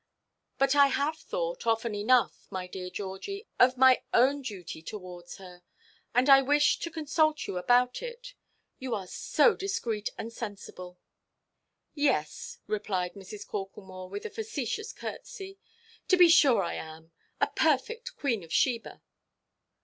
But 0.57 0.75
I 0.75 0.87
have 0.87 1.15
thought, 1.19 1.67
often 1.67 1.93
enough, 1.93 2.47
my 2.49 2.65
dear 2.65 2.89
Georgie, 2.89 3.45
of 3.59 3.77
my 3.77 4.01
own 4.15 4.41
duty 4.41 4.81
towards 4.81 5.37
her; 5.37 5.61
and 6.11 6.27
I 6.27 6.41
wish 6.41 6.79
to 6.79 6.89
consult 6.89 7.45
you 7.45 7.59
about 7.59 8.01
it; 8.01 8.33
you 8.79 8.95
are 8.95 9.05
so 9.05 9.55
discreet 9.55 10.09
and 10.17 10.33
sensible." 10.33 10.97
"Yes," 11.93 12.57
replied 12.65 13.13
Mrs. 13.13 13.45
Corklemore, 13.45 14.09
with 14.09 14.25
a 14.25 14.31
facetious 14.31 14.91
curtsey, 14.91 15.59
"to 16.07 16.17
be 16.17 16.29
sure 16.29 16.63
I 16.63 16.73
am, 16.73 17.11
a 17.39 17.45
perfect 17.45 18.15
Queen 18.15 18.41
of 18.43 18.51
Sheba." 18.51 19.03